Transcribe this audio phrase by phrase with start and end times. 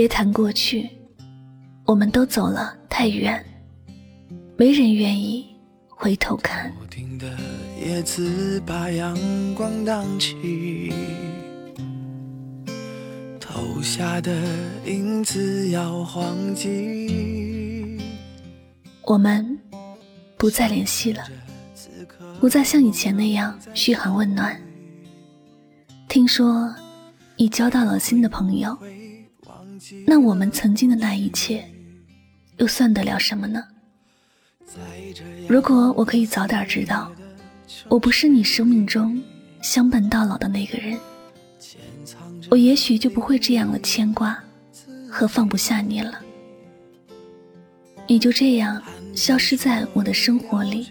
[0.00, 0.88] 别谈过去，
[1.84, 3.44] 我们都走了太远，
[4.56, 5.46] 没人愿意
[5.90, 6.72] 回头看。
[6.78, 7.28] 不停的
[7.78, 9.14] 叶子把阳
[9.54, 10.90] 光荡起，
[13.38, 14.32] 投下的
[14.86, 17.98] 影子摇晃起。
[19.02, 19.58] 我们
[20.38, 21.28] 不再联系了，
[22.40, 24.58] 不再像以前那样嘘寒问暖。
[26.08, 26.74] 听说
[27.36, 28.74] 你交到了新的朋友。
[30.06, 31.64] 那我们曾经的那一切，
[32.58, 33.64] 又算得了什么呢？
[35.48, 37.10] 如果我可以早点知道，
[37.88, 39.20] 我不是你生命中
[39.62, 40.98] 相伴到老的那个人，
[42.50, 44.38] 我也许就不会这样的牵挂
[45.08, 46.20] 和放不下你了。
[48.06, 48.82] 你就这样
[49.14, 50.88] 消失在我的生活里，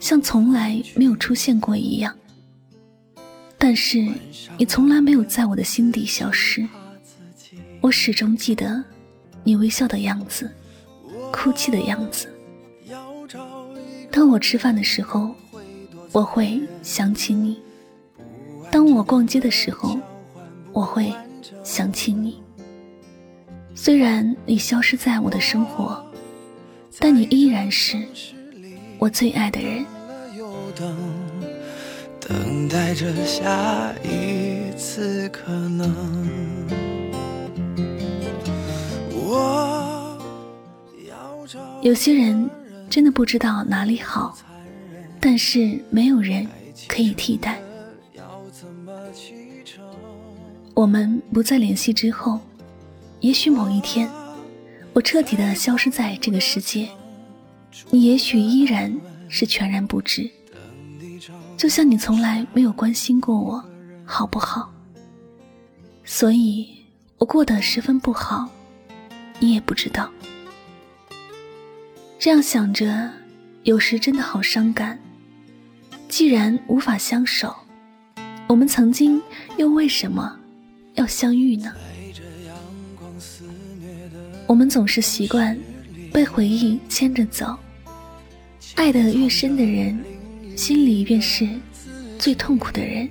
[0.00, 2.14] 像从来没有出现过一样。
[3.56, 4.06] 但是
[4.58, 6.66] 你从来没有在我的心底消失。
[7.84, 8.82] 我始终记得
[9.42, 10.50] 你微笑的样子，
[11.30, 12.32] 哭泣的样子。
[14.10, 15.34] 当我吃饭的时候，
[16.10, 17.56] 我会想起你；
[18.70, 19.98] 当我逛街的时候，
[20.72, 21.12] 我会
[21.62, 22.42] 想起你。
[23.74, 26.02] 虽然你消失在我的生活，
[26.98, 28.02] 但你依然是
[28.98, 29.84] 我最爱的人。
[32.18, 36.83] 等待着下一次可能。
[39.26, 40.18] 我
[41.80, 42.50] 有些人
[42.90, 44.36] 真的不知道哪里好，
[45.18, 46.46] 但是没有人
[46.86, 47.58] 可以替代。
[50.74, 52.38] 我们不再联系之后，
[53.20, 54.10] 也许某一天，
[54.92, 56.88] 我彻底的消失在这个世界，
[57.90, 58.94] 你也许依然
[59.28, 60.28] 是全然不知，
[61.56, 63.64] 就像你从来没有关心过我
[64.04, 64.70] 好不好。
[66.04, 66.68] 所以
[67.16, 68.48] 我过得十分不好，
[69.38, 70.10] 你也不知道。
[72.18, 73.10] 这样想着，
[73.64, 74.98] 有时真的好伤感。
[76.08, 77.54] 既然无法相守，
[78.46, 79.20] 我们曾经
[79.56, 80.38] 又为什么
[80.94, 81.72] 要相遇呢？
[84.46, 85.58] 我们总是习惯
[86.12, 87.58] 被回忆牵着走，
[88.76, 89.98] 爱得越深的人，
[90.56, 91.48] 心里越是
[92.18, 93.08] 最痛苦的人，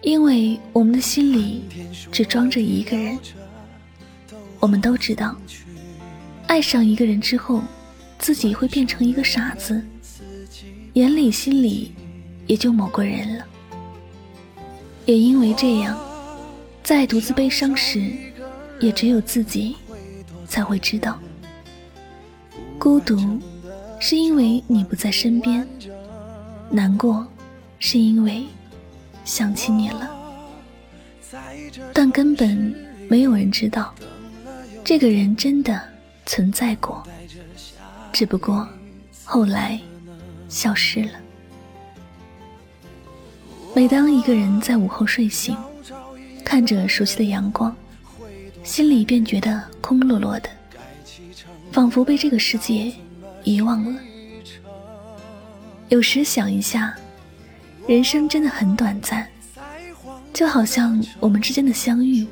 [0.00, 1.64] 因为我们的心里
[2.10, 3.18] 只装着一个人。
[4.60, 5.36] 我们都知道。
[6.46, 7.62] 爱上一个人之后，
[8.18, 9.84] 自己会变成一个傻子，
[10.94, 11.92] 眼里心里
[12.46, 13.44] 也就某个人了。
[15.04, 15.98] 也因为这样，
[16.82, 18.12] 在独自悲伤时，
[18.80, 19.76] 也只有自己
[20.46, 21.18] 才会知道，
[22.78, 23.18] 孤独
[24.00, 25.66] 是因为你不在身边，
[26.70, 27.26] 难过
[27.78, 28.44] 是因为
[29.24, 30.10] 想起你了，
[31.92, 32.74] 但根本
[33.08, 33.94] 没有人知道，
[34.88, 35.78] 这个人真的。
[36.24, 37.02] 存在过，
[38.10, 38.66] 只不过
[39.22, 39.78] 后来
[40.48, 41.12] 消失了。
[43.74, 45.56] 每当一个人在午后睡醒，
[46.44, 47.74] 看着熟悉的阳光，
[48.62, 50.50] 心里便觉得空落落的，
[51.72, 52.92] 仿佛被这个世界
[53.44, 54.00] 遗忘了。
[55.88, 56.94] 有时想一下，
[57.86, 59.26] 人生真的很短暂，
[60.32, 62.26] 就好像我们之间的相遇，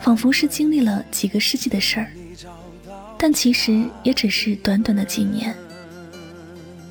[0.00, 2.10] 仿佛是经历了几个世纪的事儿。
[3.16, 5.54] 但其实也只是短短的几年，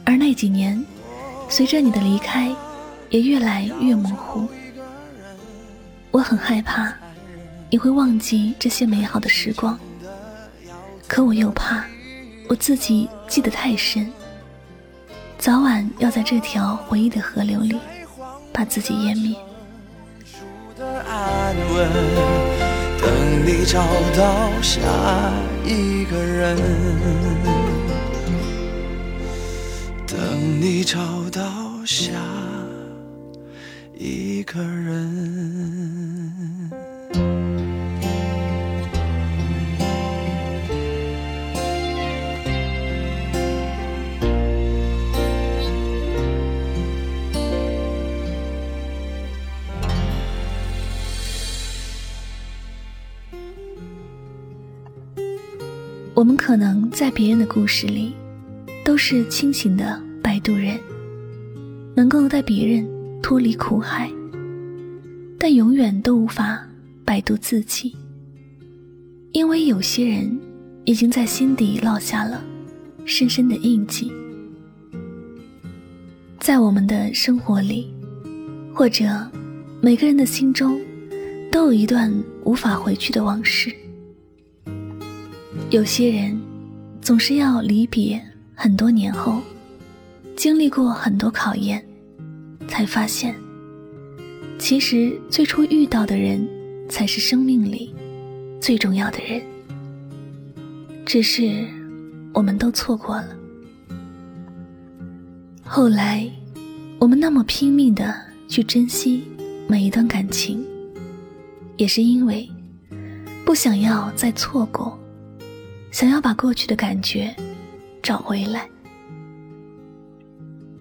[0.05, 0.85] 而那几年，
[1.49, 2.55] 随着你的离开，
[3.09, 4.47] 也越来越模糊。
[6.11, 6.93] 我很害怕
[7.71, 9.79] 你会忘记这些美好的时光，
[11.07, 11.83] 可我又怕
[12.47, 14.11] 我自己记得太深，
[15.39, 17.75] 早晚要在这条回忆的河流里
[18.53, 19.35] 把自己淹灭。
[23.09, 23.81] 等你找
[24.15, 24.79] 到下
[25.65, 26.55] 一个人，
[30.05, 30.99] 等你找
[31.31, 31.41] 到
[31.83, 32.11] 下
[33.97, 34.99] 一个人。
[56.19, 58.11] 我们可能在别人的故事里，
[58.83, 60.77] 都是清醒的摆渡人，
[61.95, 62.85] 能够带别人
[63.21, 64.11] 脱离苦海，
[65.39, 66.61] 但永远都无法
[67.05, 67.95] 摆渡自己，
[69.31, 70.37] 因为有些人
[70.83, 72.43] 已经在心底烙下了
[73.05, 74.11] 深深的印记。
[76.37, 77.93] 在我们的生活里，
[78.73, 79.05] 或者
[79.79, 80.81] 每个人的心中，
[81.49, 82.13] 都有一段
[82.43, 83.73] 无法回去的往事。
[85.69, 86.35] 有些人
[86.99, 88.19] 总是要离别
[88.55, 89.39] 很多年后，
[90.35, 91.85] 经历过很多考验，
[92.67, 93.35] 才发现，
[94.57, 96.43] 其实最初遇到的人
[96.89, 97.93] 才是生命里
[98.59, 99.39] 最重要的人。
[101.05, 101.67] 只是
[102.33, 103.29] 我们都错过了。
[105.63, 106.27] 后来，
[106.97, 109.21] 我们那么拼命的去珍惜
[109.67, 110.65] 每一段感情。
[111.77, 112.49] 也是因为
[113.45, 114.98] 不想要再错过，
[115.91, 117.35] 想要把过去的感觉
[118.01, 118.67] 找回来。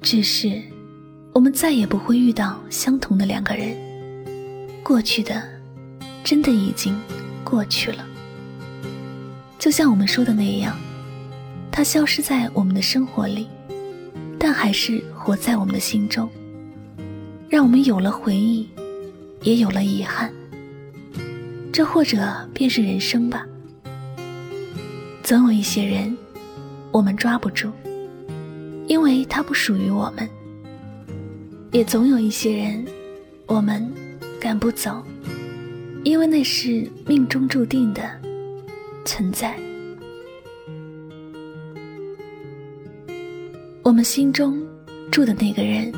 [0.01, 0.63] 只是
[1.33, 3.77] 我们再也不会遇到相同的两个人，
[4.83, 5.43] 过去的
[6.23, 6.99] 真的已经
[7.43, 8.07] 过去了。
[9.59, 10.77] 就像我们说的那样，
[11.73, 13.49] 它消失在我们的生活里，
[14.39, 16.31] 但还是活在我们的心中，
[17.49, 18.69] 让我们有了回忆，
[19.43, 20.33] 也有了遗憾。
[21.73, 23.45] 这或者便是人生吧。
[25.29, 26.17] 总有一些人，
[26.91, 27.71] 我们抓不住，
[28.87, 30.27] 因为他不属于我们；
[31.71, 32.83] 也总有一些人，
[33.45, 33.87] 我们
[34.41, 35.05] 赶不走，
[36.03, 38.11] 因为那是命中注定的
[39.05, 39.55] 存在。
[43.83, 44.59] 我们心中
[45.11, 45.93] 住的那个人，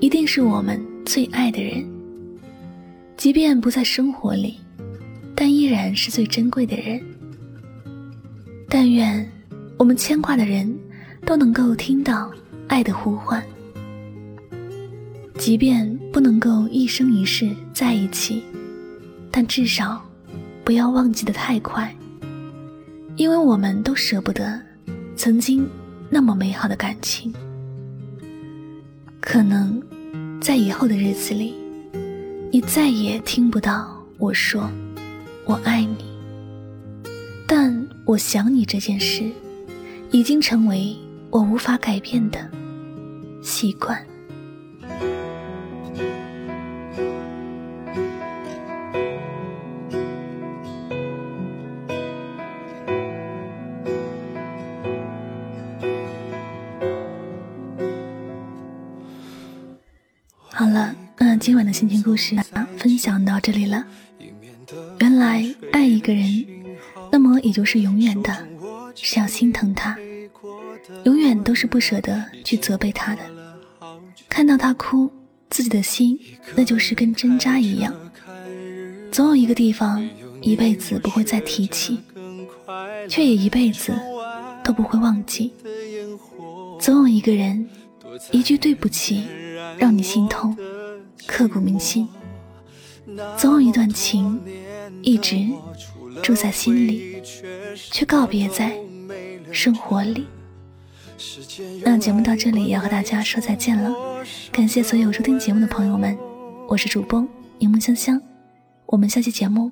[0.00, 1.82] 一定是我们最爱的人，
[3.16, 4.58] 即便不在生活里。
[5.34, 7.02] 但依然是最珍贵的人。
[8.68, 9.30] 但愿
[9.76, 10.72] 我们牵挂的人
[11.24, 12.30] 都能够听到
[12.68, 13.42] 爱的呼唤，
[15.38, 18.42] 即便不能够一生一世在一起，
[19.30, 20.02] 但至少
[20.64, 21.94] 不要忘记的太快，
[23.16, 24.60] 因为我们都舍不得
[25.16, 25.68] 曾经
[26.10, 27.32] 那么美好的感情。
[29.20, 29.82] 可能
[30.40, 31.54] 在以后的日子里，
[32.50, 34.70] 你再也听不到我说。
[35.46, 35.98] 我爱你，
[37.46, 39.24] 但我想你这件事，
[40.10, 40.94] 已经成为
[41.30, 42.50] 我无法改变的
[43.42, 43.98] 习惯。
[60.50, 63.86] 好了，那今晚的心情故事啊，分享到这里了。
[65.00, 65.42] 原来
[65.72, 66.43] 爱一个人，
[67.44, 68.34] 也就是永远的，
[68.94, 69.94] 是要心疼他，
[71.04, 73.20] 永远都是不舍得去责备他的。
[74.30, 75.10] 看到他哭，
[75.50, 76.18] 自己的心
[76.56, 77.94] 那就是跟针扎一样。
[79.12, 80.08] 总有一个地方，
[80.40, 82.00] 一辈子不会再提起，
[83.10, 83.92] 却也一辈子
[84.64, 85.52] 都不会忘记。
[86.80, 87.68] 总有一个人，
[88.32, 89.22] 一句对不起，
[89.78, 90.56] 让你心痛，
[91.26, 92.08] 刻骨铭心。
[93.36, 94.40] 总有一段情，
[95.02, 95.36] 一直
[96.22, 97.22] 住在心里，
[97.90, 98.76] 却告别在
[99.52, 100.26] 生活里。
[101.82, 103.94] 那节目到这里要和大家说再见了，
[104.52, 106.16] 感谢所有收听节目的朋友们，
[106.68, 107.26] 我是主播
[107.58, 108.20] 柠檬香香，
[108.86, 109.70] 我们下期节目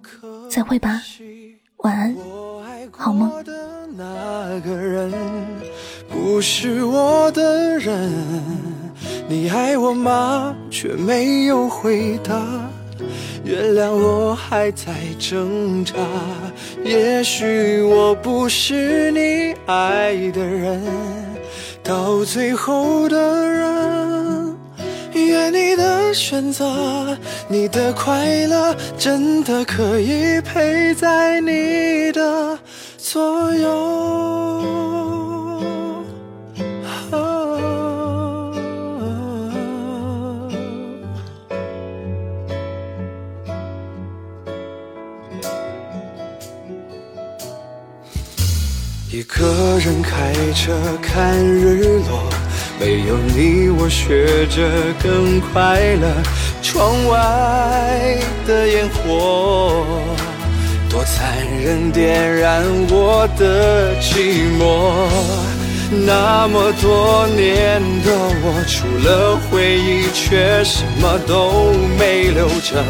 [0.48, 1.02] 再会吧，
[1.78, 2.16] 晚安，
[2.90, 3.30] 好梦。
[6.08, 8.10] 不是我的人，
[9.28, 10.56] 你爱我吗？
[10.70, 12.70] 却没有回答。
[13.44, 15.94] 原谅我还在挣扎，
[16.84, 20.80] 也许我不是你爱的人，
[21.82, 24.56] 到最后的人。
[25.14, 27.16] 愿你的选择，
[27.48, 32.58] 你的快乐，真的可以陪在你的
[32.98, 35.31] 左右。
[49.42, 50.72] 个人开车
[51.02, 52.30] 看日落，
[52.78, 54.70] 没有你我学着
[55.02, 56.06] 更快乐。
[56.62, 59.84] 窗外的烟火，
[60.88, 64.92] 多残忍，点燃我的寂寞。
[66.06, 68.12] 那么多年的
[68.44, 72.84] 我，除了回忆，却什么都没留着。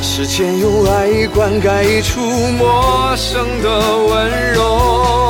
[0.00, 5.23] 时间用爱灌溉出陌生的温柔，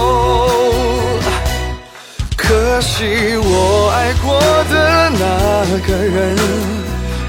[2.75, 6.37] 可惜我爱过的那个人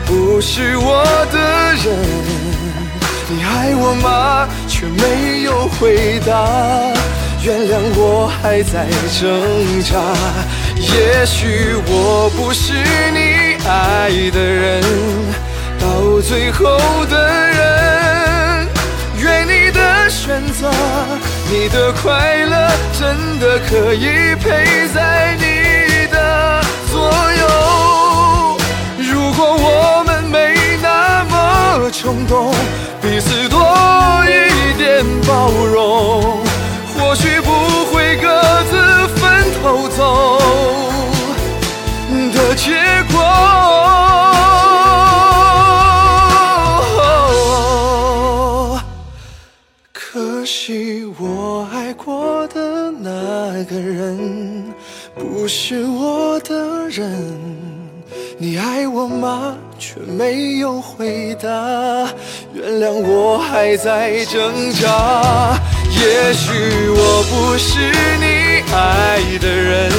[0.07, 1.37] 不是我的
[1.83, 1.85] 人。
[3.29, 4.49] 你爱我吗？
[4.67, 6.31] 却没有回答。
[7.43, 8.87] 原谅我还在
[9.19, 9.23] 挣
[9.83, 10.01] 扎。
[10.79, 12.73] 也许我不是
[13.13, 14.81] 你爱的人。
[15.79, 16.19] 到。
[16.21, 18.04] 最后的人。
[19.47, 20.71] 你的选择，
[21.49, 26.61] 你的快乐，真的可以陪在你的
[26.91, 27.94] 左右。
[51.27, 54.71] 我爱过的那个人
[55.15, 57.33] 不是我的人。
[58.37, 59.57] 你爱我吗？
[59.79, 61.47] 却没有回答。
[62.53, 65.57] 原谅我还在挣扎。
[65.89, 66.51] 也许
[66.89, 69.89] 我不是你爱的人，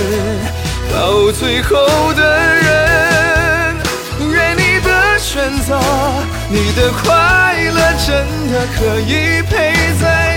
[0.92, 1.74] 到最后
[2.14, 2.22] 的
[2.54, 3.76] 人。
[4.32, 5.80] 愿你的选择，
[6.48, 8.14] 你的快乐，真
[8.52, 10.35] 的可以陪在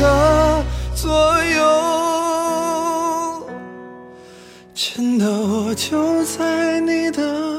[0.00, 1.12] 的左
[1.44, 1.64] 右
[4.74, 7.53] 真的我就在你的